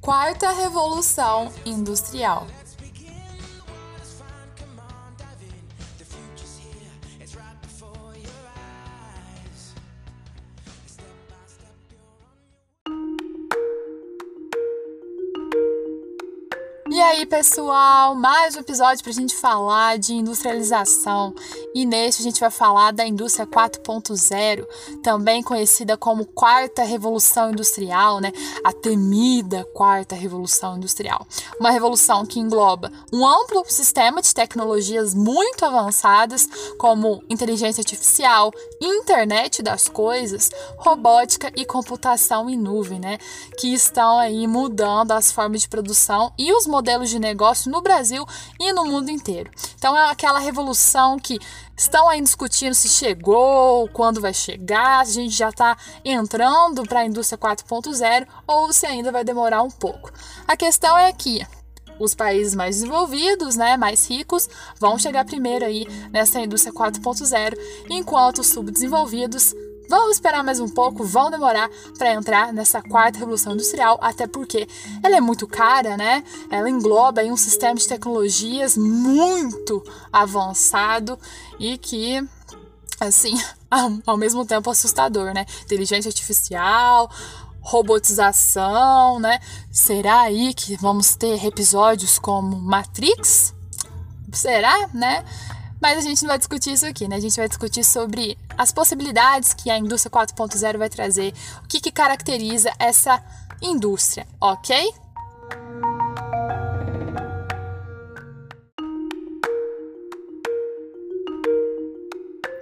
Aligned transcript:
Quarta 0.00 0.50
Revolução 0.52 1.52
Industrial. 1.66 2.46
Aí, 17.20 17.26
pessoal, 17.26 18.14
mais 18.14 18.56
um 18.56 18.60
episódio 18.60 19.02
para 19.02 19.10
a 19.10 19.14
gente 19.14 19.36
falar 19.36 19.98
de 19.98 20.14
industrialização. 20.14 21.34
E 21.74 21.84
neste 21.84 22.22
a 22.22 22.24
gente 22.24 22.40
vai 22.40 22.50
falar 22.50 22.92
da 22.92 23.06
indústria 23.06 23.46
4.0, 23.46 24.66
também 25.02 25.42
conhecida 25.42 25.98
como 25.98 26.24
quarta 26.24 26.82
revolução 26.82 27.50
industrial, 27.50 28.20
né? 28.20 28.32
A 28.64 28.72
temida 28.72 29.66
quarta 29.74 30.14
revolução 30.14 30.78
industrial. 30.78 31.26
Uma 31.58 31.70
revolução 31.70 32.24
que 32.24 32.40
engloba 32.40 32.90
um 33.12 33.26
amplo 33.26 33.64
sistema 33.68 34.22
de 34.22 34.34
tecnologias 34.34 35.12
muito 35.12 35.66
avançadas, 35.66 36.48
como 36.78 37.22
inteligência 37.28 37.82
artificial, 37.82 38.50
internet 38.80 39.62
das 39.62 39.88
coisas, 39.88 40.48
robótica 40.78 41.52
e 41.54 41.66
computação 41.66 42.48
em 42.48 42.56
nuvem, 42.56 42.98
né? 42.98 43.18
Que 43.58 43.74
estão 43.74 44.18
aí 44.18 44.46
mudando 44.46 45.12
as 45.12 45.30
formas 45.30 45.60
de 45.60 45.68
produção 45.68 46.32
e 46.38 46.50
os 46.54 46.66
modelos 46.66 47.09
de 47.10 47.18
negócio 47.18 47.70
no 47.70 47.82
Brasil 47.82 48.24
e 48.58 48.72
no 48.72 48.84
mundo 48.84 49.10
inteiro. 49.10 49.50
Então 49.76 49.96
é 49.96 50.10
aquela 50.10 50.38
revolução 50.38 51.18
que 51.18 51.38
estão 51.76 52.08
aí 52.08 52.20
discutindo 52.20 52.74
se 52.74 52.88
chegou, 52.88 53.88
quando 53.88 54.20
vai 54.20 54.32
chegar, 54.32 55.04
se 55.04 55.18
a 55.18 55.22
gente 55.22 55.34
já 55.34 55.48
está 55.48 55.76
entrando 56.04 56.82
para 56.84 57.00
a 57.00 57.06
indústria 57.06 57.38
4.0 57.38 58.26
ou 58.46 58.72
se 58.72 58.86
ainda 58.86 59.10
vai 59.10 59.24
demorar 59.24 59.62
um 59.62 59.70
pouco. 59.70 60.12
A 60.46 60.56
questão 60.56 60.96
é 60.96 61.12
que 61.12 61.46
os 61.98 62.14
países 62.14 62.54
mais 62.54 62.76
desenvolvidos, 62.76 63.56
né, 63.56 63.76
mais 63.76 64.08
ricos, 64.08 64.48
vão 64.80 64.98
chegar 64.98 65.24
primeiro 65.24 65.66
aí 65.66 65.86
nessa 66.10 66.40
indústria 66.40 66.72
4.0, 66.72 67.54
enquanto 67.90 68.38
os 68.38 68.46
subdesenvolvidos 68.46 69.54
vão 69.90 70.08
esperar 70.08 70.44
mais 70.44 70.60
um 70.60 70.68
pouco, 70.68 71.02
vão 71.02 71.32
demorar 71.32 71.68
para 71.98 72.14
entrar 72.14 72.52
nessa 72.52 72.80
quarta 72.80 73.18
revolução 73.18 73.54
industrial, 73.54 73.98
até 74.00 74.24
porque 74.24 74.68
ela 75.02 75.16
é 75.16 75.20
muito 75.20 75.48
cara, 75.48 75.96
né? 75.96 76.22
Ela 76.48 76.70
engloba 76.70 77.24
um 77.24 77.36
sistema 77.36 77.74
de 77.74 77.88
tecnologias 77.88 78.76
muito 78.76 79.82
avançado 80.12 81.18
e 81.58 81.76
que 81.76 82.24
assim, 83.00 83.36
ao 84.06 84.16
mesmo 84.16 84.46
tempo 84.46 84.70
assustador, 84.70 85.34
né? 85.34 85.44
Inteligência 85.64 86.08
artificial, 86.08 87.10
robotização, 87.60 89.18
né? 89.18 89.40
Será 89.72 90.20
aí 90.20 90.54
que 90.54 90.76
vamos 90.76 91.16
ter 91.16 91.44
episódios 91.44 92.16
como 92.16 92.56
Matrix? 92.60 93.52
Será, 94.32 94.88
né? 94.94 95.24
Mas 95.80 95.96
a 95.96 96.00
gente 96.02 96.22
não 96.22 96.28
vai 96.28 96.38
discutir 96.38 96.72
isso 96.72 96.84
aqui, 96.84 97.08
né? 97.08 97.16
A 97.16 97.20
gente 97.20 97.36
vai 97.36 97.48
discutir 97.48 97.82
sobre 97.82 98.36
as 98.58 98.70
possibilidades 98.70 99.54
que 99.54 99.70
a 99.70 99.78
indústria 99.78 100.10
4.0 100.10 100.76
vai 100.76 100.90
trazer, 100.90 101.32
o 101.64 101.68
que, 101.68 101.80
que 101.80 101.90
caracteriza 101.90 102.70
essa 102.78 103.22
indústria, 103.62 104.26
ok? 104.40 104.92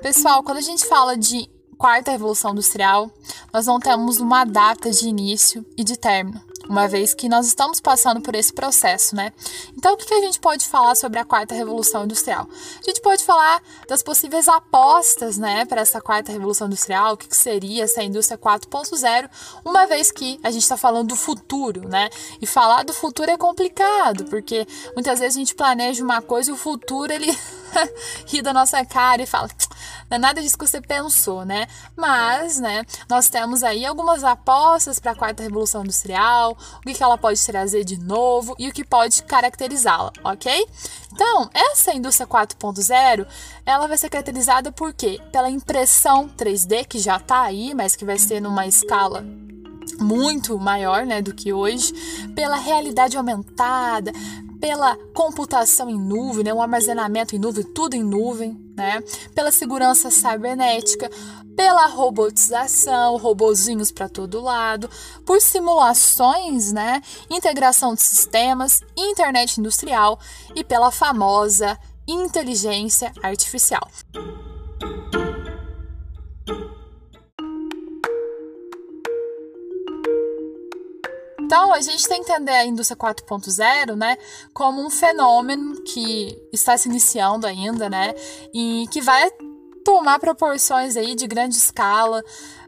Pessoal, 0.00 0.42
quando 0.44 0.58
a 0.58 0.62
gente 0.62 0.86
fala 0.86 1.16
de 1.16 1.50
quarta 1.76 2.12
revolução 2.12 2.52
industrial, 2.52 3.10
nós 3.52 3.66
não 3.66 3.80
temos 3.80 4.18
uma 4.18 4.44
data 4.44 4.90
de 4.90 5.08
início 5.08 5.66
e 5.76 5.82
de 5.82 5.96
término 5.96 6.47
uma 6.68 6.86
vez 6.86 7.14
que 7.14 7.28
nós 7.28 7.46
estamos 7.46 7.80
passando 7.80 8.20
por 8.20 8.34
esse 8.34 8.52
processo, 8.52 9.16
né? 9.16 9.32
Então, 9.76 9.94
o 9.94 9.96
que, 9.96 10.12
a 10.12 10.20
gente 10.20 10.38
pode 10.38 10.66
falar 10.66 10.94
sobre 10.94 11.18
a 11.18 11.24
quarta 11.24 11.54
revolução 11.54 12.04
industrial? 12.04 12.48
A 12.80 12.84
gente 12.84 13.00
pode 13.00 13.24
falar 13.24 13.62
das 13.88 14.02
possíveis 14.02 14.48
apostas, 14.48 15.38
né, 15.38 15.64
para 15.64 15.80
essa 15.80 16.00
quarta 16.00 16.32
revolução 16.32 16.66
industrial, 16.66 17.14
o 17.14 17.16
que, 17.16 17.34
seria 17.34 17.84
essa 17.84 18.02
indústria 18.02 18.36
4.0, 18.36 19.30
uma 19.64 19.86
vez 19.86 20.10
que 20.10 20.38
a 20.42 20.50
gente 20.50 20.62
está 20.62 20.76
falando 20.76 21.08
do 21.08 21.16
futuro, 21.16 21.88
né? 21.88 22.08
E 22.40 22.46
falar 22.46 22.84
do 22.84 22.92
futuro 22.92 23.30
é 23.30 23.36
complicado, 23.36 24.24
porque 24.24 24.66
muitas 24.94 25.18
vezes 25.18 25.36
a 25.36 25.38
gente 25.38 25.54
planeja 25.54 26.02
uma 26.02 26.20
coisa 26.20 26.50
e 26.50 26.52
o 26.52 26.56
futuro 26.56 27.12
ele 27.12 27.36
ri 28.26 28.42
da 28.42 28.52
nossa 28.52 28.84
cara 28.84 29.22
e 29.22 29.26
fala 29.26 29.48
não 30.10 30.16
é 30.16 30.18
nada 30.18 30.40
disso 30.40 30.56
que 30.56 30.66
você 30.66 30.80
pensou, 30.80 31.44
né? 31.44 31.66
Mas, 31.94 32.58
né, 32.58 32.84
nós 33.08 33.28
temos 33.28 33.62
aí 33.62 33.84
algumas 33.84 34.24
apostas 34.24 34.98
para 34.98 35.12
a 35.12 35.14
quarta 35.14 35.42
revolução 35.42 35.82
industrial, 35.82 36.56
o 36.78 36.80
que, 36.80 36.94
que 36.94 37.02
ela 37.02 37.18
pode 37.18 37.44
trazer 37.44 37.84
de 37.84 37.98
novo 37.98 38.54
e 38.58 38.68
o 38.68 38.72
que 38.72 38.84
pode 38.84 39.22
caracterizá-la, 39.22 40.12
ok? 40.24 40.66
Então, 41.12 41.50
essa 41.52 41.92
indústria 41.92 42.26
4.0, 42.26 43.26
ela 43.66 43.86
vai 43.86 43.98
ser 43.98 44.08
caracterizada 44.08 44.72
por 44.72 44.94
quê? 44.94 45.20
Pela 45.30 45.50
impressão 45.50 46.28
3D, 46.28 46.86
que 46.86 46.98
já 46.98 47.16
está 47.16 47.42
aí, 47.42 47.74
mas 47.74 47.94
que 47.94 48.04
vai 48.04 48.18
ser 48.18 48.40
numa 48.40 48.66
escala 48.66 49.24
muito 49.98 50.58
maior 50.58 51.04
né, 51.04 51.20
do 51.20 51.34
que 51.34 51.52
hoje, 51.52 51.92
pela 52.34 52.56
realidade 52.56 53.16
aumentada, 53.16 54.12
pela 54.60 54.96
computação 55.14 55.88
em 55.88 55.98
nuvem, 55.98 56.44
né, 56.44 56.52
o 56.52 56.60
armazenamento 56.60 57.34
em 57.34 57.38
nuvem, 57.38 57.64
tudo 57.64 57.94
em 57.94 58.02
nuvem, 58.02 58.58
né, 58.76 59.02
pela 59.34 59.50
segurança 59.50 60.10
cibernética, 60.10 61.10
pela 61.56 61.86
robotização, 61.86 63.16
robozinhos 63.16 63.90
para 63.90 64.08
todo 64.08 64.40
lado, 64.40 64.88
por 65.24 65.40
simulações, 65.40 66.72
né, 66.72 67.02
integração 67.28 67.94
de 67.94 68.02
sistemas, 68.02 68.80
internet 68.96 69.58
industrial 69.58 70.18
e 70.54 70.62
pela 70.62 70.90
famosa 70.90 71.78
inteligência 72.06 73.12
artificial. 73.22 73.88
Então, 81.48 81.72
a 81.72 81.80
gente 81.80 82.06
tem 82.06 82.22
que 82.22 82.30
entender 82.30 82.52
a 82.52 82.66
indústria 82.66 82.94
4.0, 82.94 83.96
né, 83.96 84.18
como 84.52 84.84
um 84.84 84.90
fenômeno 84.90 85.82
que 85.82 86.38
está 86.52 86.76
se 86.76 86.90
iniciando 86.90 87.46
ainda, 87.46 87.88
né, 87.88 88.14
e 88.52 88.86
que 88.90 89.00
vai 89.00 89.30
tomar 89.82 90.18
proporções 90.18 90.94
aí 90.94 91.14
de 91.14 91.26
grande 91.26 91.56
escala 91.56 92.22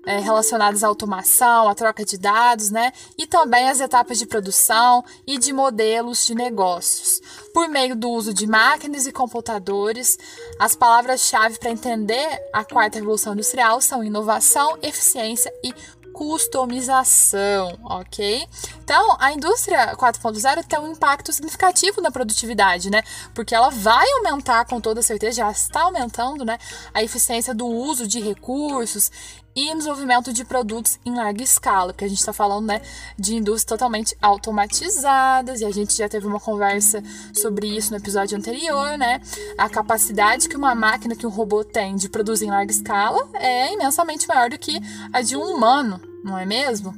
é, 0.07 0.19
relacionadas 0.21 0.83
à 0.83 0.89
automação, 0.89 1.69
à 1.69 1.75
troca 1.75 2.07
de 2.07 2.17
dados, 2.17 2.71
né, 2.71 2.91
e 3.19 3.27
também 3.27 3.69
as 3.69 3.81
etapas 3.81 4.19
de 4.19 4.25
produção 4.25 5.05
e 5.27 5.37
de 5.37 5.53
modelos 5.53 6.27
de 6.27 6.35
negócios. 6.35 7.21
Por 7.53 7.69
meio 7.69 7.95
do 7.95 8.09
uso 8.09 8.33
de 8.33 8.47
máquinas 8.47 9.07
e 9.07 9.13
computadores, 9.13 10.17
as 10.59 10.75
palavras-chave 10.75 11.59
para 11.59 11.71
entender 11.71 12.27
a 12.51 12.65
quarta 12.65 12.99
revolução 12.99 13.35
industrial 13.35 13.79
são 13.83 14.03
inovação, 14.03 14.79
eficiência 14.81 15.53
e 15.63 15.75
customização, 16.21 17.79
ok? 17.83 18.47
Então, 18.85 19.17
a 19.19 19.33
indústria 19.33 19.97
4.0 19.97 20.63
tem 20.67 20.79
um 20.79 20.93
impacto 20.93 21.33
significativo 21.33 22.03
na 22.03 22.11
produtividade, 22.11 22.91
né? 22.91 23.03
Porque 23.35 23.55
ela 23.55 23.71
vai 23.71 24.07
aumentar 24.19 24.67
com 24.67 24.83
toda 24.83 25.01
certeza, 25.01 25.39
já 25.39 25.51
está 25.51 25.81
aumentando, 25.81 26.45
né? 26.45 26.59
A 26.93 27.03
eficiência 27.03 27.55
do 27.55 27.67
uso 27.67 28.07
de 28.07 28.21
recursos 28.21 29.11
e 29.57 29.75
desenvolvimento 29.75 30.33
de 30.33 30.45
produtos 30.45 30.99
em 31.05 31.15
larga 31.15 31.43
escala, 31.43 31.93
porque 31.93 32.05
a 32.05 32.09
gente 32.09 32.19
está 32.19 32.33
falando 32.33 32.67
né, 32.67 32.81
de 33.19 33.35
indústrias 33.35 33.65
totalmente 33.65 34.17
automatizadas, 34.21 35.61
e 35.61 35.65
a 35.65 35.71
gente 35.71 35.95
já 35.95 36.09
teve 36.09 36.27
uma 36.27 36.39
conversa 36.39 37.03
sobre 37.35 37.67
isso 37.67 37.91
no 37.91 37.97
episódio 37.97 38.37
anterior, 38.37 38.97
né? 38.97 39.21
A 39.59 39.69
capacidade 39.69 40.49
que 40.49 40.57
uma 40.57 40.75
máquina, 40.75 41.17
que 41.17 41.27
um 41.27 41.31
robô 41.31 41.65
tem 41.65 41.97
de 41.97 42.09
produzir 42.09 42.47
em 42.47 42.51
larga 42.51 42.71
escala 42.71 43.27
é 43.35 43.73
imensamente 43.73 44.29
maior 44.29 44.51
do 44.51 44.59
que 44.59 44.79
a 45.13 45.23
de 45.23 45.37
um 45.37 45.43
humano, 45.43 46.10
não 46.25 46.39
é 46.39 46.47
mesmo? 46.47 46.95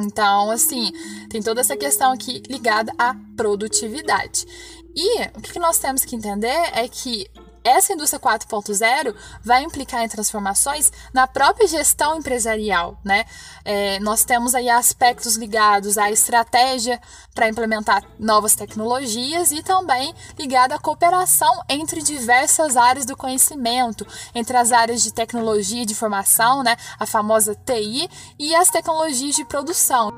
Então, 0.00 0.50
assim, 0.50 0.90
tem 1.28 1.42
toda 1.42 1.60
essa 1.60 1.76
questão 1.76 2.12
aqui 2.12 2.42
ligada 2.48 2.92
à 2.98 3.14
produtividade. 3.36 4.46
E 4.94 5.22
o 5.36 5.40
que 5.40 5.58
nós 5.58 5.78
temos 5.78 6.04
que 6.04 6.16
entender 6.16 6.70
é 6.72 6.86
que 6.88 7.26
essa 7.64 7.94
indústria 7.94 8.20
4.0 8.20 9.14
vai 9.42 9.64
implicar 9.64 10.02
em 10.02 10.08
transformações 10.08 10.92
na 11.12 11.26
própria 11.26 11.66
gestão 11.66 12.18
empresarial, 12.18 12.98
né? 13.02 13.24
É, 13.64 13.98
nós 14.00 14.22
temos 14.24 14.54
aí 14.54 14.68
aspectos 14.68 15.36
ligados 15.36 15.96
à 15.96 16.10
estratégia 16.10 17.00
para 17.34 17.48
implementar 17.48 18.04
novas 18.18 18.54
tecnologias 18.54 19.50
e 19.50 19.62
também 19.62 20.14
ligada 20.38 20.74
à 20.74 20.78
cooperação 20.78 21.62
entre 21.68 22.02
diversas 22.02 22.76
áreas 22.76 23.06
do 23.06 23.16
conhecimento, 23.16 24.06
entre 24.34 24.56
as 24.56 24.70
áreas 24.70 25.02
de 25.02 25.12
tecnologia 25.12 25.86
de 25.86 25.92
informação, 25.92 26.62
né? 26.62 26.76
A 26.98 27.06
famosa 27.06 27.54
TI 27.54 28.08
e 28.38 28.54
as 28.54 28.68
tecnologias 28.68 29.34
de 29.34 29.44
produção. 29.44 30.12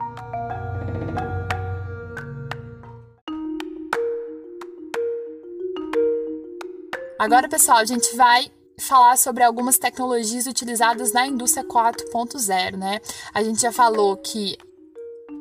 Agora, 7.19 7.49
pessoal, 7.49 7.79
a 7.79 7.85
gente 7.85 8.15
vai 8.15 8.51
falar 8.79 9.17
sobre 9.17 9.43
algumas 9.43 9.79
tecnologias 9.79 10.47
utilizadas 10.47 11.13
na 11.13 11.27
indústria 11.27 11.65
4.0, 11.65 12.77
né? 12.77 13.01
A 13.33 13.43
gente 13.43 13.63
já 13.63 13.73
falou 13.73 14.19
que 14.19 14.59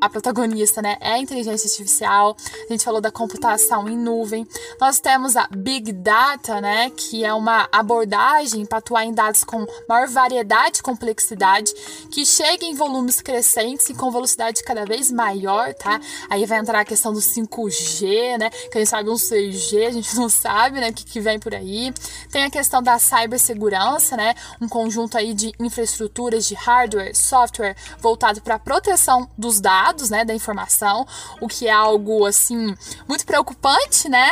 a 0.02 0.10
protagonista, 0.10 0.82
né, 0.82 0.98
é 1.00 1.14
a 1.14 1.20
inteligência 1.20 1.68
artificial. 1.68 2.36
A 2.70 2.72
gente 2.72 2.84
falou 2.84 3.02
da 3.02 3.12
computação 3.12 3.88
em 3.88 3.98
nuvem. 3.98 4.48
Nós 4.80 5.00
temos 5.00 5.36
a 5.36 5.48
Big 5.48 5.92
Data, 5.92 6.62
né, 6.62 6.90
que 6.92 7.24
é 7.24 7.34
uma 7.34 7.68
abordagem 7.72 8.66
para 8.66 8.80
atuar 8.80 9.06
em 9.06 9.14
dados 9.14 9.44
com 9.44 9.66
maior 9.88 10.08
variedade 10.08 10.80
e 10.80 10.84
complexidade, 10.84 11.74
que 12.12 12.26
chega 12.26 12.66
em 12.66 12.76
volumes 12.76 13.22
crescentes 13.22 13.90
e 13.90 13.94
com 13.94 14.12
velocidade 14.12 14.64
cada 14.64 14.86
vez 14.86 15.12
maior, 15.12 15.74
tá? 15.74 16.00
Aí 16.30 16.46
vai 16.46 16.60
entrar 16.60 16.82
a 16.82 16.86
questão 16.86 17.14
do 17.14 17.20
5G, 17.20 18.38
né? 18.38 18.50
Que 18.50 18.78
a 18.78 18.82
gente 18.82 18.90
sabe 18.90 19.10
um 19.10 19.16
6G, 19.16 19.88
a 19.88 19.92
gente 19.92 20.16
não 20.16 20.30
sabe, 20.30 20.80
né, 20.80 20.90
o 20.90 20.94
que, 20.94 21.06
que 21.06 21.20
vem 21.20 21.40
por 21.40 21.54
aí. 21.54 21.94
Tem 22.32 22.44
a 22.44 22.50
questão 22.50 22.82
da 22.82 22.98
cibersegurança, 23.00 24.16
né? 24.18 24.36
Um 24.62 24.68
conjunto 24.68 25.18
aí 25.18 25.34
de 25.34 25.52
infraestruturas 25.60 26.46
de 26.46 26.56
hardware, 26.56 27.16
software 27.16 27.76
voltado 28.00 28.42
para 28.42 28.56
a 28.56 28.60
proteção 28.60 29.30
dos 29.38 29.60
dados, 29.60 29.85
né, 30.10 30.26
da 30.26 30.34
informação, 30.34 31.06
o 31.42 31.48
que 31.48 31.68
é 31.68 31.72
algo 31.72 32.26
assim 32.26 32.76
muito 33.08 33.26
preocupante, 33.26 34.10
né? 34.10 34.32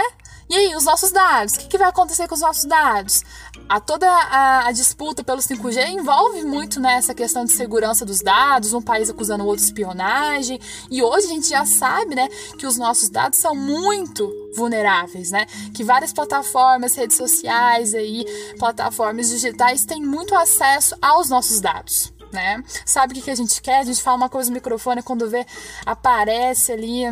E 0.50 0.56
aí, 0.56 0.76
os 0.76 0.84
nossos 0.84 1.12
dados? 1.12 1.56
O 1.56 1.60
que, 1.60 1.68
que 1.68 1.78
vai 1.80 1.90
acontecer 1.90 2.28
com 2.28 2.36
os 2.36 2.42
nossos 2.42 2.66
dados? 2.66 3.24
A 3.68 3.80
toda 3.80 4.08
a, 4.08 4.68
a, 4.68 4.72
disputa 4.72 5.24
pelo 5.24 5.40
5G 5.40 5.88
envolve 5.88 6.44
muito 6.44 6.80
nessa 6.80 7.08
né, 7.08 7.16
questão 7.16 7.44
de 7.44 7.52
segurança 7.52 8.06
dos 8.06 8.20
dados, 8.20 8.74
um 8.74 8.82
país 8.82 9.10
acusando 9.10 9.44
o 9.44 9.48
outro 9.48 9.62
de 9.62 9.66
espionagem. 9.66 10.60
E 10.92 11.02
hoje 11.02 11.26
a 11.26 11.30
gente 11.30 11.50
já 11.50 11.66
sabe, 11.66 12.14
né, 12.14 12.28
que 12.60 12.68
os 12.68 12.78
nossos 12.78 13.10
dados 13.10 13.40
são 13.40 13.56
muito 13.56 14.30
vulneráveis, 14.56 15.32
né? 15.32 15.48
Que 15.74 15.84
várias 15.84 16.14
plataformas, 16.14 16.94
redes 16.96 17.18
sociais 17.18 17.96
aí, 17.96 18.24
plataformas 18.60 19.30
digitais 19.30 19.86
têm 19.86 20.04
muito 20.04 20.36
acesso 20.36 20.96
aos 21.02 21.30
nossos 21.30 21.60
dados. 21.62 22.13
Né? 22.34 22.64
Sabe 22.84 23.18
o 23.18 23.22
que, 23.22 23.30
a 23.30 23.36
gente 23.36 23.62
quer? 23.62 23.80
A 23.80 23.84
gente 23.84 24.02
fala 24.02 24.18
uma 24.18 24.30
coisa 24.30 24.50
no 24.50 24.56
microfone 24.56 25.04
quando 25.04 25.30
vê 25.30 25.46
aparece 25.86 26.72
ali 26.72 27.06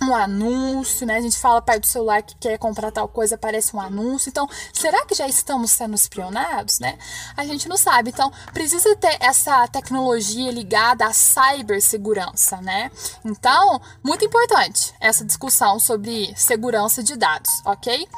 um 0.00 0.14
anúncio, 0.14 1.06
né? 1.06 1.16
A 1.16 1.20
gente 1.20 1.38
fala 1.38 1.60
perto 1.60 1.82
do 1.82 1.86
celular 1.86 2.22
que 2.22 2.34
quer 2.36 2.58
comprar 2.58 2.90
tal 2.90 3.08
coisa, 3.08 3.34
aparece 3.34 3.74
um 3.74 3.80
anúncio. 3.80 4.28
Então, 4.28 4.48
será 4.72 5.04
que 5.04 5.14
já 5.14 5.26
estamos 5.26 5.70
sendo 5.70 5.94
espionados, 5.94 6.78
né? 6.78 6.98
A 7.36 7.44
gente 7.44 7.68
não 7.68 7.76
sabe. 7.76 8.10
Então, 8.10 8.32
precisa 8.52 8.94
ter 8.96 9.16
essa 9.20 9.66
tecnologia 9.68 10.50
ligada 10.50 11.06
à 11.06 11.12
cibersegurança, 11.12 12.60
né? 12.60 12.90
Então, 13.24 13.80
muito 14.02 14.24
importante 14.24 14.94
essa 15.00 15.24
discussão 15.24 15.78
sobre 15.78 16.32
segurança 16.36 17.02
de 17.02 17.16
dados, 17.16 17.50
ok? 17.64 18.08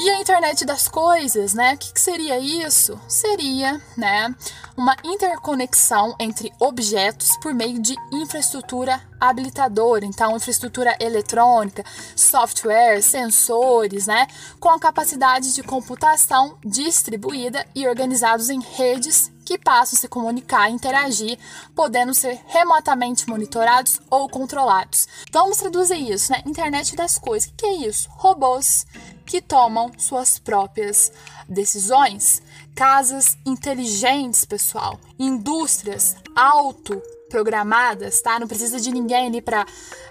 E 0.00 0.08
a 0.10 0.20
internet 0.20 0.64
das 0.64 0.86
coisas, 0.86 1.54
né? 1.54 1.74
O 1.74 1.78
que, 1.78 1.92
que, 1.92 2.00
seria 2.00 2.38
isso? 2.38 2.98
Seria, 3.08 3.82
né, 3.96 4.32
uma 4.76 4.96
interconexão 5.04 6.14
entre 6.20 6.52
objetos 6.60 7.36
por 7.38 7.52
meio 7.52 7.80
de 7.80 7.96
infraestrutura 8.12 9.00
habilitadora, 9.20 10.04
então 10.04 10.36
infraestrutura 10.36 10.96
eletrônica, 11.00 11.84
software, 12.14 13.02
sensores, 13.02 14.06
né, 14.06 14.26
com 14.58 14.68
a 14.68 14.78
capacidade 14.78 15.54
de 15.54 15.62
computação 15.62 16.58
distribuída 16.64 17.66
e 17.74 17.86
organizados 17.86 18.48
em 18.48 18.60
redes 18.60 19.30
que 19.48 19.56
passam 19.56 19.96
a 19.96 20.00
se 20.00 20.08
comunicar 20.08 20.68
e 20.68 20.74
interagir, 20.74 21.38
podendo 21.74 22.14
ser 22.14 22.38
remotamente 22.48 23.26
monitorados 23.26 23.98
ou 24.10 24.28
controlados. 24.28 25.08
Vamos 25.32 25.56
traduzir 25.56 26.10
isso, 26.10 26.30
né? 26.30 26.42
Internet 26.44 26.94
das 26.94 27.16
coisas. 27.16 27.48
O 27.48 27.54
que 27.54 27.64
é 27.64 27.88
isso? 27.88 28.10
Robôs 28.10 28.84
que 29.24 29.40
tomam 29.40 29.90
suas 29.96 30.38
próprias 30.38 31.10
decisões. 31.48 32.42
Casas 32.74 33.38
inteligentes, 33.46 34.44
pessoal. 34.44 35.00
Indústrias 35.18 36.14
auto 36.36 37.00
programadas, 37.28 38.20
tá? 38.20 38.38
Não 38.38 38.48
precisa 38.48 38.80
de 38.80 38.90
ninguém 38.90 39.26
ali 39.26 39.42
para 39.42 39.66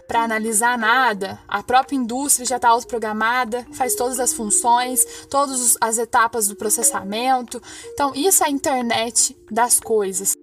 analisar 0.10 0.78
nada. 0.78 1.40
A 1.48 1.62
própria 1.62 1.96
indústria 1.96 2.46
já 2.46 2.56
está 2.58 2.70
autoprogramada, 2.70 3.66
faz 3.74 3.96
todas 3.96 4.20
as 4.20 4.34
funções, 4.34 5.04
todas 5.30 5.76
as 5.82 5.98
etapas 5.98 6.48
do 6.48 6.56
processamento. 6.56 7.62
Então, 7.94 8.14
isso 8.16 8.44
é 8.44 8.48
a 8.48 8.50
internet 8.50 9.38
das 9.52 9.80
coisas. 9.80 10.34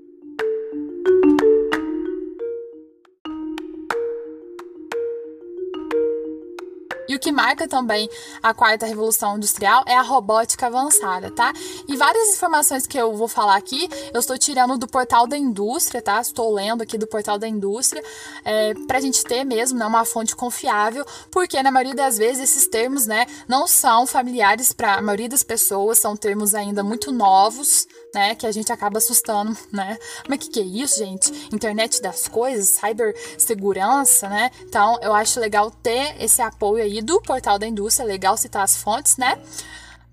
E 7.14 7.16
o 7.16 7.20
que 7.20 7.30
marca 7.30 7.68
também 7.68 8.10
a 8.42 8.52
quarta 8.52 8.86
revolução 8.86 9.36
industrial 9.36 9.84
é 9.86 9.94
a 9.94 10.02
robótica 10.02 10.66
avançada, 10.66 11.30
tá? 11.30 11.52
E 11.86 11.96
várias 11.96 12.30
informações 12.30 12.88
que 12.88 12.98
eu 12.98 13.14
vou 13.14 13.28
falar 13.28 13.54
aqui, 13.54 13.88
eu 14.12 14.18
estou 14.18 14.36
tirando 14.36 14.76
do 14.76 14.88
portal 14.88 15.24
da 15.24 15.38
indústria, 15.38 16.02
tá? 16.02 16.20
Estou 16.20 16.52
lendo 16.52 16.82
aqui 16.82 16.98
do 16.98 17.06
portal 17.06 17.38
da 17.38 17.46
indústria, 17.46 18.02
é, 18.44 18.74
para 18.88 18.98
a 18.98 19.00
gente 19.00 19.22
ter 19.22 19.44
mesmo 19.44 19.78
né, 19.78 19.86
uma 19.86 20.04
fonte 20.04 20.34
confiável, 20.34 21.06
porque 21.30 21.62
na 21.62 21.70
maioria 21.70 21.94
das 21.94 22.18
vezes 22.18 22.50
esses 22.50 22.66
termos, 22.66 23.06
né, 23.06 23.26
não 23.46 23.68
são 23.68 24.08
familiares 24.08 24.72
para 24.72 24.94
a 24.94 25.02
maioria 25.02 25.28
das 25.28 25.44
pessoas, 25.44 26.00
são 26.00 26.16
termos 26.16 26.52
ainda 26.52 26.82
muito 26.82 27.12
novos, 27.12 27.86
né, 28.14 28.34
que 28.34 28.46
a 28.46 28.52
gente 28.52 28.72
acaba 28.72 28.98
assustando, 28.98 29.56
né? 29.72 29.98
Mas 30.28 30.38
que, 30.38 30.48
que 30.48 30.60
é 30.60 30.62
isso, 30.62 30.98
gente? 30.98 31.30
Internet 31.52 32.00
das 32.00 32.28
coisas, 32.28 32.68
cibersegurança, 32.80 34.28
né? 34.28 34.50
Então, 34.62 34.98
eu 35.02 35.12
acho 35.12 35.40
legal 35.40 35.70
ter 35.70 36.16
esse 36.22 36.40
apoio 36.40 36.82
aí 36.82 37.02
do 37.02 37.20
portal 37.20 37.58
da 37.58 37.66
indústria, 37.66 38.06
legal 38.06 38.36
citar 38.36 38.62
as 38.62 38.76
fontes, 38.76 39.16
né? 39.16 39.38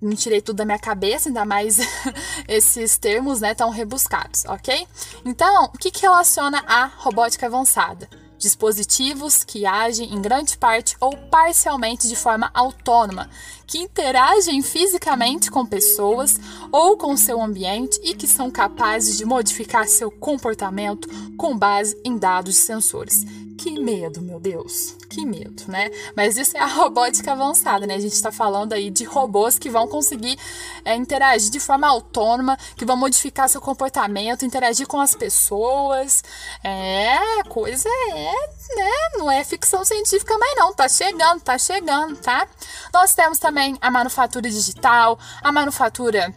Não 0.02 0.16
tirei 0.16 0.42
tudo 0.42 0.58
da 0.58 0.66
minha 0.66 0.80
cabeça, 0.80 1.30
ainda 1.30 1.46
mais 1.46 1.78
esses 2.48 2.98
termos, 2.98 3.40
né, 3.40 3.54
tão 3.54 3.70
rebuscados, 3.70 4.46
ok? 4.46 4.88
Então, 5.24 5.66
o 5.66 5.78
que, 5.78 5.92
que 5.92 6.02
relaciona 6.02 6.64
a 6.66 6.86
robótica 6.86 7.46
avançada? 7.46 8.10
Dispositivos 8.42 9.44
que 9.44 9.66
agem 9.66 10.14
em 10.14 10.22
grande 10.22 10.58
parte 10.58 10.98
ou 11.00 11.16
parcialmente 11.16 12.08
de 12.08 12.16
forma 12.16 12.50
autônoma, 12.54 13.30
que 13.68 13.78
interagem 13.78 14.62
fisicamente 14.64 15.52
com 15.52 15.66
pessoas 15.66 16.38
ou 16.72 16.98
com 16.98 17.16
seu 17.16 17.42
ambiente 17.42 18.00
e 18.04 18.16
que 18.16 18.28
são 18.28 18.50
capazes 18.50 19.18
de 19.18 19.26
modificar 19.26 19.88
seu 19.88 20.10
comportamento 20.10 21.08
com 21.38 21.58
base 21.58 21.96
em 22.04 22.18
dados 22.18 22.56
de 22.56 22.60
sensores. 22.62 23.24
Que 23.62 23.80
medo, 23.80 24.24
meu 24.24 24.40
Deus, 24.40 24.96
que 25.08 25.24
medo, 25.24 25.66
né? 25.68 25.92
Mas 26.18 26.36
isso 26.36 26.58
é 26.58 26.60
a 26.60 26.66
robótica 26.74 27.34
avançada, 27.34 27.86
né? 27.86 27.94
A 27.94 28.00
gente 28.00 28.14
está 28.14 28.32
falando 28.32 28.74
aí 28.74 28.90
de 28.90 29.04
robôs 29.04 29.60
que 29.60 29.70
vão 29.70 29.88
conseguir 29.88 30.36
é, 30.84 30.96
interagir 30.96 31.52
de 31.52 31.60
forma 31.60 31.88
autônoma, 31.88 32.58
que 32.76 32.84
vão 32.84 32.98
modificar 32.98 33.48
seu 33.48 33.62
comportamento, 33.62 34.44
interagir 34.44 34.88
com 34.88 35.00
as 35.00 35.14
pessoas. 35.14 36.24
É, 36.64 37.44
coisa 37.50 37.88
é, 37.88 38.31
né? 38.76 38.92
Não 39.18 39.32
é 39.32 39.44
ficção 39.44 39.84
científica 39.84 40.38
mais 40.38 40.56
não, 40.56 40.74
tá 40.74 40.88
chegando, 40.88 41.42
tá 41.42 41.58
chegando, 41.58 42.16
tá? 42.18 42.48
Nós 42.94 43.14
temos 43.14 43.40
também 43.40 43.78
a 43.82 43.92
manufatura 43.92 44.50
digital, 44.50 45.20
a 45.42 45.52
manufatura 45.52 46.34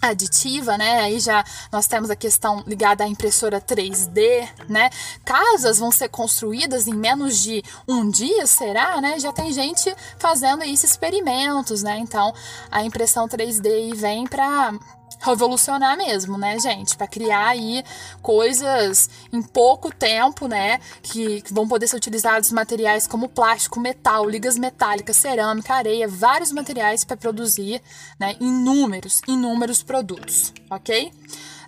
aditiva, 0.00 0.76
né? 0.76 1.00
Aí 1.00 1.18
já 1.18 1.44
nós 1.72 1.86
temos 1.86 2.10
a 2.10 2.16
questão 2.16 2.62
ligada 2.66 3.04
à 3.04 3.08
impressora 3.08 3.60
3D, 3.60 4.48
né? 4.68 4.90
Casas 5.24 5.78
vão 5.78 5.90
ser 5.90 6.08
construídas 6.08 6.86
em 6.86 6.94
menos 6.94 7.38
de 7.42 7.62
um 7.88 8.08
dia, 8.08 8.46
será, 8.46 9.00
né? 9.00 9.18
Já 9.18 9.32
tem 9.32 9.52
gente 9.52 9.94
fazendo 10.18 10.62
esses 10.62 10.90
experimentos, 10.90 11.82
né? 11.82 11.98
Então, 11.98 12.32
a 12.70 12.82
impressão 12.82 13.28
3D 13.28 13.94
vem 13.94 14.26
para 14.26 14.74
revolucionar 15.20 15.96
mesmo, 15.96 16.38
né, 16.38 16.58
gente? 16.58 16.96
Para 16.96 17.06
criar 17.06 17.48
aí 17.48 17.82
coisas 18.22 19.08
em 19.32 19.42
pouco 19.42 19.92
tempo, 19.94 20.46
né? 20.46 20.80
Que, 21.02 21.42
que, 21.42 21.52
vão 21.52 21.66
poder 21.66 21.88
ser 21.88 21.96
utilizados 21.96 22.50
materiais 22.52 23.06
como 23.06 23.28
plástico, 23.28 23.80
metal, 23.80 24.28
ligas 24.28 24.56
metálicas, 24.56 25.16
cerâmica, 25.16 25.74
areia, 25.74 26.06
vários 26.08 26.52
materiais 26.52 27.04
para 27.04 27.16
produzir, 27.16 27.80
né? 28.18 28.36
Inúmeros, 28.40 29.20
inúmeros 29.26 29.82
produtos, 29.82 30.52
ok? 30.70 31.12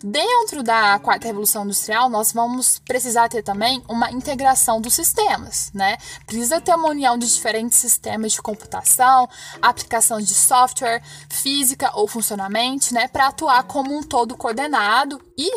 Dentro 0.03 0.63
da 0.63 0.99
quarta 0.99 1.27
revolução 1.27 1.65
industrial, 1.65 2.09
nós 2.09 2.33
vamos 2.33 2.79
precisar 2.81 3.29
ter 3.29 3.43
também 3.43 3.83
uma 3.89 4.11
integração 4.11 4.81
dos 4.81 4.95
sistemas, 4.95 5.71
né? 5.75 5.97
Precisa 6.25 6.61
ter 6.61 6.75
uma 6.75 6.91
união 6.91 7.19
de 7.19 7.33
diferentes 7.33 7.79
sistemas 7.79 8.33
de 8.33 8.43
computação, 8.43 9.29
aplicação 9.61 10.21
de 10.21 10.35
software, 10.35 11.03
física 11.31 11.91
ou 11.95 12.07
funcionamento, 12.07 12.95
né, 12.95 13.09
para 13.09 13.29
atuar 13.29 13.63
como 13.65 13.97
um 13.97 14.03
todo 14.03 14.37
coordenado 14.37 15.21
e 15.37 15.51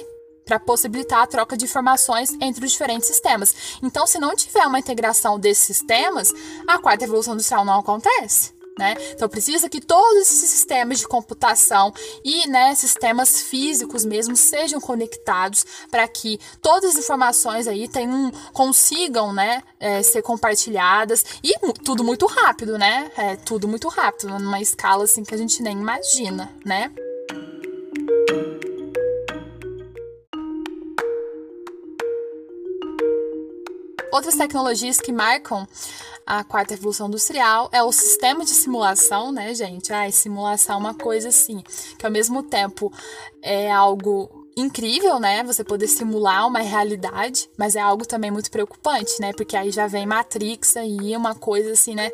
para 0.45 0.59
possibilitar 0.59 1.21
a 1.21 1.27
troca 1.27 1.55
de 1.55 1.65
informações 1.65 2.31
entre 2.41 2.65
os 2.65 2.71
diferentes 2.71 3.07
sistemas. 3.07 3.79
Então, 3.81 4.07
se 4.07 4.19
não 4.19 4.35
tiver 4.35 4.65
uma 4.65 4.79
integração 4.79 5.39
desses 5.39 5.65
sistemas, 5.65 6.31
a 6.67 6.79
quarta 6.79 7.05
revolução 7.05 7.35
industrial 7.35 7.63
não 7.63 7.79
acontece. 7.79 8.60
Né? 8.79 8.95
Então 9.11 9.27
precisa 9.27 9.69
que 9.69 9.81
todos 9.81 10.21
esses 10.21 10.49
sistemas 10.49 10.99
de 10.99 11.07
computação 11.07 11.93
e 12.23 12.47
né, 12.47 12.73
sistemas 12.73 13.41
físicos 13.41 14.05
mesmo 14.05 14.35
sejam 14.35 14.79
conectados 14.79 15.65
para 15.91 16.07
que 16.07 16.39
todas 16.61 16.91
as 16.91 17.03
informações 17.03 17.67
aí 17.67 17.89
tenham, 17.89 18.31
consigam 18.53 19.33
né, 19.33 19.61
é, 19.77 20.01
ser 20.01 20.21
compartilhadas 20.21 21.23
e 21.43 21.53
tudo 21.83 22.01
muito 22.03 22.25
rápido, 22.25 22.77
né? 22.77 23.11
É, 23.17 23.35
tudo 23.35 23.67
muito 23.67 23.89
rápido, 23.89 24.39
numa 24.39 24.61
escala 24.61 25.03
assim 25.03 25.23
que 25.23 25.35
a 25.35 25.37
gente 25.37 25.61
nem 25.61 25.77
imagina, 25.77 26.49
né? 26.65 26.91
Outras 34.11 34.35
tecnologias 34.35 34.99
que 34.99 35.11
marcam 35.11 35.67
a 36.25 36.43
quarta 36.43 36.75
revolução 36.75 37.07
industrial 37.07 37.69
é 37.71 37.81
o 37.83 37.91
sistema 37.91 38.43
de 38.43 38.51
simulação, 38.51 39.31
né, 39.31 39.53
gente? 39.53 39.91
Ah, 39.91 40.09
simulação 40.11 40.75
é 40.75 40.79
uma 40.79 40.93
coisa 40.93 41.29
assim, 41.29 41.61
que 41.97 42.05
ao 42.05 42.11
mesmo 42.11 42.43
tempo 42.43 42.91
é 43.41 43.71
algo 43.71 44.47
incrível, 44.55 45.19
né? 45.19 45.43
Você 45.43 45.63
poder 45.63 45.87
simular 45.87 46.47
uma 46.47 46.59
realidade, 46.59 47.49
mas 47.57 47.75
é 47.75 47.79
algo 47.79 48.05
também 48.05 48.31
muito 48.31 48.51
preocupante, 48.51 49.19
né? 49.19 49.31
Porque 49.33 49.55
aí 49.55 49.71
já 49.71 49.87
vem 49.87 50.05
Matrix 50.05 50.77
aí, 50.77 51.15
uma 51.15 51.35
coisa 51.35 51.71
assim, 51.71 51.95
né? 51.95 52.11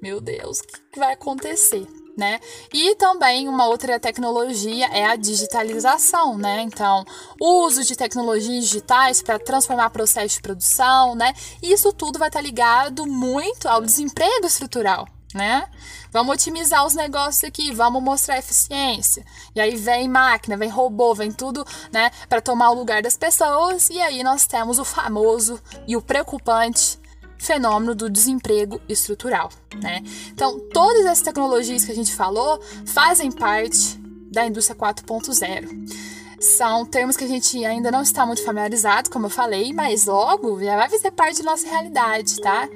Meu 0.00 0.20
Deus, 0.20 0.60
o 0.60 0.64
que 0.92 0.98
vai 0.98 1.12
acontecer? 1.12 1.86
Né? 2.20 2.38
E 2.70 2.94
também 2.96 3.48
uma 3.48 3.64
outra 3.64 3.98
tecnologia 3.98 4.86
é 4.88 5.06
a 5.06 5.16
digitalização, 5.16 6.36
né? 6.36 6.60
Então, 6.60 7.02
o 7.40 7.64
uso 7.64 7.82
de 7.82 7.96
tecnologias 7.96 8.64
digitais 8.64 9.22
para 9.22 9.38
transformar 9.38 9.88
processos 9.88 10.32
de 10.32 10.42
produção, 10.42 11.14
né? 11.14 11.32
Isso 11.62 11.94
tudo 11.94 12.18
vai 12.18 12.28
estar 12.28 12.42
ligado 12.42 13.06
muito 13.06 13.66
ao 13.66 13.80
desemprego 13.80 14.46
estrutural, 14.46 15.08
né? 15.34 15.66
Vamos 16.12 16.34
otimizar 16.34 16.84
os 16.84 16.94
negócios 16.94 17.42
aqui, 17.42 17.72
vamos 17.72 18.02
mostrar 18.02 18.36
eficiência. 18.36 19.24
E 19.54 19.60
aí 19.60 19.74
vem 19.74 20.06
máquina, 20.06 20.58
vem 20.58 20.68
robô, 20.68 21.14
vem 21.14 21.32
tudo, 21.32 21.64
né, 21.90 22.10
para 22.28 22.42
tomar 22.42 22.68
o 22.70 22.74
lugar 22.74 23.00
das 23.00 23.16
pessoas. 23.16 23.88
E 23.88 23.98
aí 23.98 24.22
nós 24.22 24.46
temos 24.46 24.78
o 24.78 24.84
famoso 24.84 25.58
e 25.88 25.96
o 25.96 26.02
preocupante 26.02 27.00
fenômeno 27.40 27.94
do 27.94 28.10
desemprego 28.10 28.80
estrutural, 28.88 29.50
né? 29.82 30.02
Então, 30.32 30.60
todas 30.72 31.06
essas 31.06 31.22
tecnologias 31.22 31.84
que 31.84 31.90
a 31.90 31.94
gente 31.94 32.14
falou 32.14 32.60
fazem 32.86 33.32
parte 33.32 33.98
da 34.30 34.46
indústria 34.46 34.76
4.0 34.76 36.10
são 36.38 36.86
termos 36.86 37.16
que 37.16 37.24
a 37.24 37.28
gente 37.28 37.62
ainda 37.64 37.90
não 37.90 38.02
está 38.02 38.24
muito 38.24 38.44
familiarizado, 38.44 39.10
como 39.10 39.26
eu 39.26 39.30
falei, 39.30 39.72
mas 39.72 40.06
logo 40.06 40.62
já 40.62 40.76
vai 40.76 40.88
fazer 40.88 41.10
parte 41.10 41.42
da 41.42 41.50
nossa 41.50 41.68
realidade, 41.68 42.40
tá? 42.40 42.68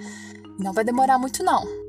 Não 0.59 0.73
vai 0.73 0.85
demorar 0.85 1.19
muito 1.19 1.43
não. 1.43 1.84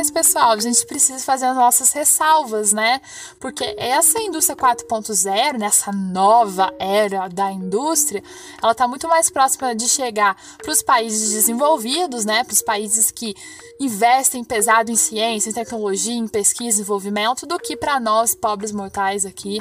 Mas, 0.00 0.10
pessoal, 0.10 0.52
a 0.52 0.58
gente 0.58 0.86
precisa 0.86 1.22
fazer 1.22 1.44
as 1.44 1.54
nossas 1.54 1.92
ressalvas, 1.92 2.72
né? 2.72 3.02
Porque 3.38 3.74
essa 3.76 4.18
indústria 4.18 4.56
4.0, 4.56 5.58
nessa 5.58 5.92
nova 5.92 6.74
era 6.78 7.28
da 7.28 7.52
indústria, 7.52 8.24
ela 8.62 8.72
está 8.72 8.88
muito 8.88 9.06
mais 9.06 9.28
próxima 9.28 9.74
de 9.74 9.86
chegar 9.86 10.34
para 10.56 10.72
os 10.72 10.82
países 10.82 11.34
desenvolvidos, 11.34 12.24
né? 12.24 12.42
Para 12.44 12.54
os 12.54 12.62
países 12.62 13.10
que 13.10 13.36
investem 13.78 14.42
pesado 14.42 14.90
em 14.90 14.96
ciência, 14.96 15.50
em 15.50 15.52
tecnologia, 15.52 16.14
em 16.14 16.26
pesquisa 16.26 16.78
e 16.78 16.80
desenvolvimento, 16.80 17.44
do 17.44 17.58
que 17.58 17.76
para 17.76 18.00
nós, 18.00 18.34
pobres 18.34 18.72
mortais 18.72 19.26
aqui, 19.26 19.58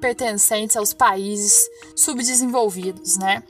pertencentes 0.00 0.76
aos 0.76 0.94
países 0.94 1.68
subdesenvolvidos, 1.96 3.16
né? 3.16 3.42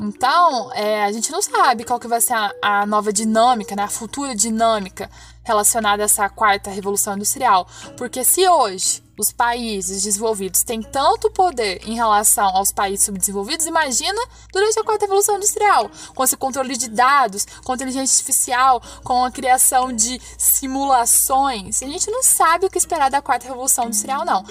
Então, 0.00 0.72
é, 0.72 1.02
a 1.02 1.10
gente 1.10 1.32
não 1.32 1.42
sabe 1.42 1.82
qual 1.82 1.98
que 1.98 2.06
vai 2.06 2.20
ser 2.20 2.34
a, 2.34 2.52
a 2.62 2.86
nova 2.86 3.12
dinâmica, 3.12 3.74
né? 3.74 3.82
A 3.82 3.88
futura 3.88 4.36
dinâmica 4.36 5.10
relacionada 5.42 6.02
a 6.02 6.04
essa 6.04 6.28
quarta 6.28 6.70
revolução 6.70 7.14
industrial. 7.14 7.66
Porque 7.96 8.24
se 8.24 8.46
hoje 8.48 9.02
os 9.18 9.30
países 9.30 10.04
desenvolvidos 10.04 10.62
têm 10.62 10.80
tanto 10.82 11.30
poder 11.30 11.80
em 11.86 11.94
relação 11.94 12.56
aos 12.56 12.72
países 12.72 13.04
subdesenvolvidos, 13.04 13.66
imagina 13.66 14.20
durante 14.52 14.78
a 14.78 14.84
quarta 14.84 15.04
revolução 15.04 15.36
industrial, 15.36 15.90
com 16.14 16.24
esse 16.24 16.36
controle 16.36 16.76
de 16.76 16.88
dados, 16.88 17.46
com 17.64 17.74
inteligência 17.74 18.14
artificial, 18.14 18.82
com 19.04 19.24
a 19.24 19.30
criação 19.30 19.92
de 19.92 20.20
simulações. 20.38 21.82
A 21.82 21.86
gente 21.86 22.10
não 22.10 22.22
sabe 22.22 22.66
o 22.66 22.70
que 22.70 22.78
esperar 22.78 23.10
da 23.10 23.20
quarta 23.20 23.46
revolução 23.46 23.86
industrial, 23.86 24.24
não. 24.24 24.44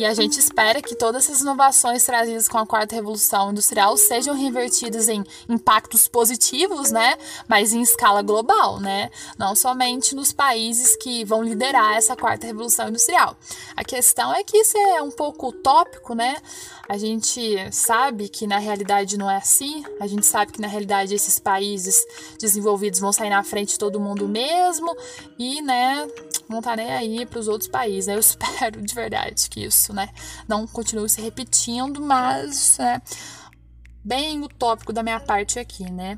E 0.00 0.06
a 0.06 0.14
gente 0.14 0.40
espera 0.40 0.80
que 0.80 0.94
todas 0.94 1.24
essas 1.24 1.42
inovações 1.42 2.02
trazidas 2.02 2.48
com 2.48 2.56
a 2.56 2.64
quarta 2.64 2.94
revolução 2.94 3.50
industrial 3.50 3.98
sejam 3.98 4.34
revertidas 4.34 5.10
em 5.10 5.22
impactos 5.46 6.08
positivos, 6.08 6.90
né? 6.90 7.18
Mas 7.46 7.74
em 7.74 7.82
escala 7.82 8.22
global, 8.22 8.80
né? 8.80 9.10
Não 9.36 9.54
somente 9.54 10.14
nos 10.14 10.32
países 10.32 10.96
que 10.96 11.22
vão 11.22 11.42
liderar 11.42 11.98
essa 11.98 12.16
quarta 12.16 12.46
revolução 12.46 12.88
industrial. 12.88 13.36
A 13.76 13.84
questão 13.84 14.32
é 14.32 14.42
que 14.42 14.56
isso 14.56 14.74
é 14.78 15.02
um 15.02 15.10
pouco 15.10 15.48
utópico, 15.48 16.14
né? 16.14 16.38
A 16.88 16.96
gente 16.96 17.58
sabe 17.70 18.30
que 18.30 18.46
na 18.46 18.58
realidade 18.58 19.18
não 19.18 19.30
é 19.30 19.36
assim. 19.36 19.84
A 20.00 20.06
gente 20.06 20.24
sabe 20.24 20.50
que 20.50 20.62
na 20.62 20.66
realidade 20.66 21.14
esses 21.14 21.38
países 21.38 22.02
desenvolvidos 22.38 23.00
vão 23.00 23.12
sair 23.12 23.28
na 23.28 23.44
frente 23.44 23.72
de 23.72 23.78
todo 23.78 24.00
mundo 24.00 24.26
mesmo 24.26 24.96
e, 25.38 25.60
né, 25.60 26.08
não 26.50 26.60
tá 26.60 26.74
nem 26.76 26.90
aí 26.90 27.24
para 27.24 27.38
os 27.38 27.48
outros 27.48 27.70
países. 27.70 28.08
Eu 28.08 28.18
espero 28.20 28.82
de 28.82 28.94
verdade 28.94 29.48
que 29.48 29.64
isso, 29.64 29.92
né, 29.92 30.10
não 30.48 30.66
continue 30.66 31.08
se 31.08 31.20
repetindo, 31.20 32.00
mas, 32.00 32.76
né, 32.78 33.00
bem 34.04 34.42
utópico 34.42 34.92
da 34.92 35.02
minha 35.02 35.20
parte 35.20 35.58
aqui, 35.58 35.90
né? 35.90 36.16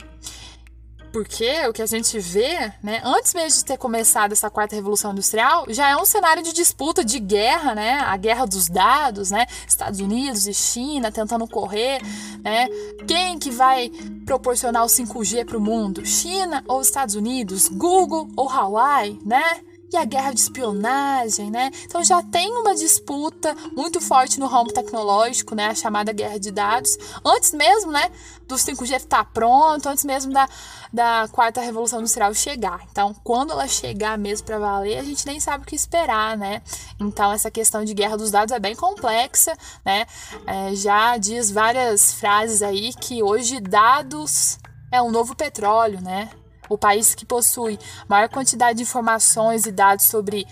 Porque 1.13 1.67
o 1.69 1.75
que 1.75 1.83
a 1.83 1.87
gente 1.87 2.19
vê, 2.19 2.73
né, 2.83 3.03
antes 3.05 3.35
mesmo 3.35 3.59
de 3.59 3.67
ter 3.67 3.77
começado 3.77 4.33
essa 4.33 4.49
quarta 4.49 4.75
revolução 4.75 5.13
industrial, 5.13 5.67
já 5.69 5.91
é 5.91 5.97
um 5.97 6.07
cenário 6.07 6.43
de 6.43 6.55
disputa, 6.55 7.05
de 7.05 7.19
guerra, 7.21 7.75
né? 7.75 7.99
A 7.99 8.17
guerra 8.17 8.47
dos 8.47 8.67
dados, 8.67 9.31
né? 9.31 9.47
Estados 9.69 10.01
Unidos 10.01 10.47
e 10.47 10.55
China 10.55 11.13
tentando 11.13 11.47
correr, 11.47 12.01
né? 12.43 12.67
Quem 13.07 13.39
que 13.39 13.51
vai 13.51 13.91
proporcionar 14.25 14.85
o 14.85 14.89
5G 14.89 15.45
para 15.45 15.59
o 15.59 15.61
mundo? 15.61 16.07
China 16.07 16.65
ou 16.67 16.81
Estados 16.81 17.15
Unidos? 17.15 17.69
Google 17.69 18.31
ou 18.35 18.49
Hawaii, 18.49 19.21
né? 19.23 19.61
E 19.93 19.97
a 19.97 20.05
guerra 20.05 20.33
de 20.33 20.41
espionagem, 20.41 21.51
né? 21.51 21.71
Então 21.85 22.03
já 22.03 22.23
tem 22.23 22.51
uma 22.51 22.75
disputa 22.75 23.55
muito 23.77 24.01
forte 24.01 24.41
no 24.41 24.47
ramo 24.47 24.73
tecnológico, 24.73 25.55
né? 25.55 25.69
A 25.69 25.75
chamada 25.75 26.13
guerra 26.13 26.39
de 26.39 26.51
dados, 26.51 26.97
antes 27.25 27.53
mesmo, 27.53 27.93
né? 27.93 28.11
Do 28.47 28.55
5G 28.55 28.97
estar 28.97 29.25
pronto, 29.27 29.89
antes 29.89 30.05
mesmo 30.05 30.33
da, 30.33 30.49
da 30.93 31.29
quarta 31.31 31.61
revolução 31.61 32.01
industrial 32.01 32.35
chegar. 32.35 32.83
Então, 32.91 33.15
quando 33.23 33.53
ela 33.53 33.69
chegar 33.69 34.19
mesmo 34.19 34.47
para 34.47 34.59
valer, 34.59 34.99
a 34.99 35.05
gente 35.05 35.27
nem 35.27 35.39
sabe 35.41 35.65
o 35.65 35.67
que 35.67 35.77
esperar, 35.77 36.37
né? 36.37 36.63
Então, 36.99 37.33
essa 37.33 37.51
questão 37.51 37.85
de 37.85 37.95
guerra 37.95 38.17
dos 38.17 38.31
dados 38.31 38.53
é 38.53 38.59
bem 38.59 38.75
complexa, 38.75 39.57
né? 39.85 40.07
É, 40.47 40.75
já 40.75 41.17
diz 41.17 41.51
várias 41.51 42.15
frases 42.15 42.63
aí 42.63 42.93
que 42.95 43.23
hoje 43.23 43.61
dados 43.61 44.59
é 44.91 45.01
um 45.01 45.11
novo 45.11 45.35
petróleo, 45.35 46.01
né? 46.01 46.31
O 46.73 46.79
país 46.79 47.15
que 47.15 47.25
possui 47.25 47.79
maior 48.09 48.29
quantidade 48.29 48.79
de 48.79 48.83
informações 48.83 49.67
e 49.67 49.73
dados 49.73 50.07
sobre 50.07 50.47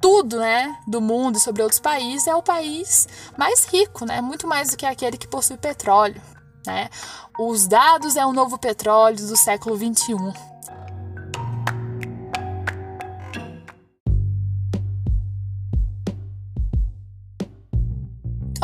tudo, 0.00 0.38
né, 0.38 0.76
do 0.86 1.00
mundo, 1.00 1.38
sobre 1.38 1.62
outros 1.62 1.80
países, 1.80 2.26
é 2.26 2.34
o 2.34 2.42
país 2.42 3.08
mais 3.36 3.64
rico, 3.64 4.04
né, 4.04 4.20
muito 4.20 4.46
mais 4.46 4.70
do 4.70 4.76
que 4.76 4.86
aquele 4.86 5.16
que 5.16 5.26
possui 5.26 5.56
petróleo, 5.56 6.20
né. 6.66 6.88
Os 7.38 7.66
dados 7.66 8.16
é 8.16 8.24
o 8.24 8.32
novo 8.32 8.58
petróleo 8.58 9.16
do 9.16 9.36
século 9.36 9.76
21. 9.76 10.32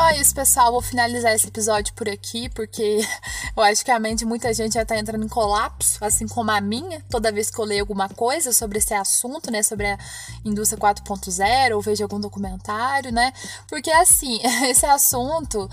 Então 0.03 0.11
é 0.11 0.19
isso, 0.19 0.35
pessoal. 0.35 0.69
Vou 0.69 0.81
finalizar 0.81 1.33
esse 1.33 1.47
episódio 1.47 1.93
por 1.93 2.09
aqui, 2.09 2.49
porque 2.49 2.99
eu 3.55 3.63
acho 3.63 3.85
que 3.85 3.89
a 3.89 3.97
mente 3.97 4.19
de 4.19 4.25
muita 4.25 4.53
gente 4.53 4.73
já 4.73 4.83
tá 4.83 4.97
entrando 4.97 5.23
em 5.23 5.29
colapso, 5.29 6.03
assim 6.03 6.27
como 6.27 6.51
a 6.51 6.59
minha, 6.59 7.01
toda 7.09 7.31
vez 7.31 7.49
que 7.49 7.57
eu 7.57 7.63
leio 7.63 7.83
alguma 7.83 8.09
coisa 8.09 8.51
sobre 8.51 8.79
esse 8.79 8.93
assunto, 8.93 9.49
né? 9.49 9.63
Sobre 9.63 9.87
a 9.87 9.97
indústria 10.43 10.77
4.0, 10.77 11.73
ou 11.73 11.81
vejo 11.81 12.03
algum 12.03 12.19
documentário, 12.19 13.13
né? 13.13 13.31
Porque 13.69 13.89
assim, 13.91 14.41
esse 14.67 14.85
assunto. 14.85 15.69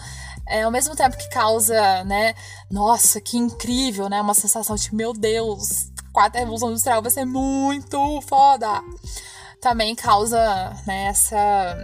É, 0.47 0.63
ao 0.63 0.71
mesmo 0.71 0.95
tempo 0.95 1.17
que 1.17 1.29
causa, 1.31 2.05
né? 2.05 2.37
Nossa, 2.71 3.21
que 3.21 3.37
incrível, 3.37 4.09
né? 4.09 4.21
Uma 4.21 4.35
sensação 4.35 4.77
de, 4.77 4.95
meu 4.95 5.13
Deus, 5.13 5.91
quarta 6.13 6.39
revolução 6.39 6.71
industrial 6.71 7.03
vai 7.03 7.11
ser 7.11 7.25
muito 7.25 8.21
foda. 8.29 8.81
Também 9.61 9.97
causa, 9.97 10.39
né, 10.87 11.07
essa 11.09 11.77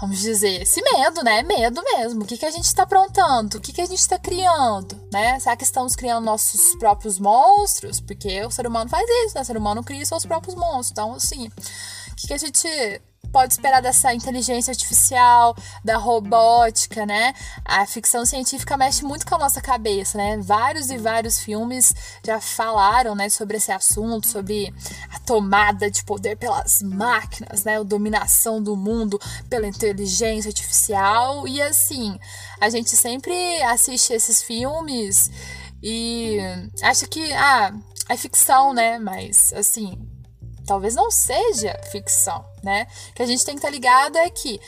vamos 0.00 0.20
dizer, 0.20 0.62
esse 0.62 0.80
medo, 0.82 1.22
né? 1.22 1.42
Medo 1.42 1.82
mesmo. 1.82 2.22
O 2.22 2.26
que, 2.26 2.38
que 2.38 2.46
a 2.46 2.50
gente 2.50 2.64
está 2.64 2.84
aprontando? 2.84 3.58
O 3.58 3.60
que, 3.60 3.72
que 3.72 3.80
a 3.80 3.86
gente 3.86 3.98
está 3.98 4.18
criando, 4.18 5.00
né? 5.12 5.38
Será 5.38 5.56
que 5.56 5.64
estamos 5.64 5.94
criando 5.94 6.24
nossos 6.24 6.74
próprios 6.76 7.18
monstros? 7.18 8.00
Porque 8.00 8.44
o 8.44 8.50
ser 8.50 8.66
humano 8.66 8.88
faz 8.88 9.08
isso, 9.26 9.34
né? 9.34 9.42
O 9.42 9.44
ser 9.44 9.56
humano 9.56 9.84
cria 9.84 10.04
seus 10.06 10.24
próprios 10.24 10.54
monstros. 10.54 10.90
Então, 10.92 11.14
assim, 11.14 11.48
o 11.48 12.16
que, 12.16 12.28
que 12.28 12.34
a 12.34 12.38
gente 12.38 12.68
pode 13.32 13.54
esperar 13.54 13.80
dessa 13.80 14.12
inteligência 14.14 14.70
artificial, 14.70 15.56
da 15.84 15.96
robótica, 15.96 17.06
né? 17.06 17.34
A 17.64 17.86
ficção 17.86 18.24
científica 18.26 18.76
mexe 18.76 19.04
muito 19.04 19.26
com 19.26 19.34
a 19.34 19.38
nossa 19.38 19.60
cabeça, 19.60 20.18
né? 20.18 20.38
Vários 20.38 20.90
e 20.90 20.98
vários 20.98 21.38
filmes 21.38 21.94
já 22.24 22.40
falaram, 22.40 23.14
né, 23.14 23.28
sobre 23.28 23.56
esse 23.56 23.72
assunto, 23.72 24.26
sobre 24.26 24.72
a 25.12 25.18
tomada 25.20 25.90
de 25.90 26.04
poder 26.04 26.36
pelas 26.36 26.80
máquinas, 26.82 27.64
né? 27.64 27.78
A 27.78 27.82
dominação 27.82 28.62
do 28.62 28.76
mundo 28.76 29.20
pela 29.48 29.66
inteligência 29.66 30.48
artificial 30.48 31.46
e 31.46 31.60
assim, 31.62 32.18
a 32.60 32.68
gente 32.68 32.96
sempre 32.96 33.62
assiste 33.62 34.12
esses 34.12 34.42
filmes 34.42 35.30
e 35.82 36.38
acha 36.82 37.06
que 37.06 37.32
ah, 37.32 37.72
é 38.08 38.16
ficção, 38.16 38.74
né? 38.74 38.98
Mas, 38.98 39.52
assim, 39.52 39.98
talvez 40.70 40.94
não 40.94 41.10
seja 41.10 41.76
ficção, 41.90 42.44
né? 42.62 42.86
O 43.10 43.14
que 43.14 43.22
a 43.24 43.26
gente 43.26 43.44
tem 43.44 43.56
que 43.56 43.58
estar 43.58 43.66
tá 43.66 43.74
ligado 43.74 44.16
é 44.16 44.30
que 44.30 44.60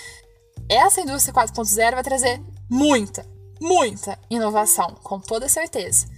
essa 0.69 1.01
indústria 1.01 1.33
4.0 1.33 1.93
vai 1.93 2.03
trazer 2.03 2.43
muita, 2.69 3.25
muita 3.61 4.19
inovação, 4.29 4.97
com 5.05 5.21
toda 5.21 5.49
certeza. 5.49 6.09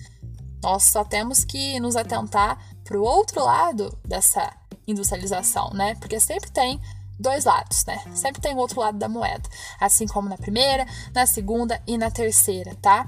Nós 0.62 0.84
só 0.84 1.04
temos 1.04 1.44
que 1.44 1.78
nos 1.80 1.96
atentar 1.96 2.58
para 2.82 2.96
o 2.96 3.02
outro 3.02 3.44
lado 3.44 3.94
dessa 4.02 4.50
industrialização, 4.86 5.68
né? 5.74 5.96
Porque 5.96 6.18
sempre 6.18 6.50
tem 6.50 6.80
dois 7.20 7.44
lados, 7.44 7.84
né? 7.84 8.02
Sempre 8.14 8.40
tem 8.40 8.54
o 8.54 8.58
outro 8.58 8.80
lado 8.80 8.96
da 8.96 9.06
moeda, 9.06 9.46
assim 9.78 10.06
como 10.06 10.30
na 10.30 10.38
primeira, 10.38 10.86
na 11.12 11.26
segunda 11.26 11.78
e 11.86 11.98
na 11.98 12.10
terceira, 12.10 12.74
tá? 12.80 13.06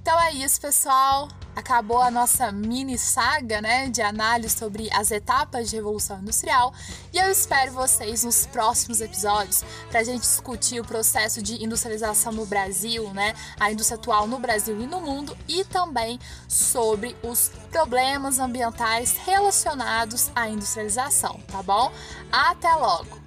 Então 0.00 0.18
é 0.22 0.32
isso, 0.32 0.58
pessoal. 0.58 1.28
Acabou 1.56 2.00
a 2.00 2.10
nossa 2.10 2.50
mini 2.50 2.98
saga, 2.98 3.60
né, 3.60 3.88
de 3.88 4.02
análise 4.02 4.56
sobre 4.56 4.90
as 4.92 5.10
etapas 5.10 5.70
de 5.70 5.76
revolução 5.76 6.18
industrial, 6.18 6.72
e 7.12 7.18
eu 7.18 7.30
espero 7.30 7.72
vocês 7.72 8.24
nos 8.24 8.46
próximos 8.46 9.00
episódios 9.00 9.64
para 9.90 10.00
a 10.00 10.04
gente 10.04 10.20
discutir 10.20 10.80
o 10.80 10.84
processo 10.84 11.40
de 11.40 11.62
industrialização 11.62 12.32
no 12.32 12.44
Brasil, 12.46 13.08
né, 13.14 13.34
a 13.58 13.70
indústria 13.70 13.96
atual 13.96 14.26
no 14.26 14.38
Brasil 14.38 14.80
e 14.80 14.86
no 14.86 15.00
mundo, 15.00 15.36
e 15.48 15.64
também 15.64 16.18
sobre 16.48 17.16
os 17.22 17.50
problemas 17.70 18.38
ambientais 18.38 19.16
relacionados 19.24 20.30
à 20.34 20.48
industrialização, 20.48 21.40
tá 21.50 21.62
bom? 21.62 21.92
Até 22.32 22.74
logo. 22.74 23.23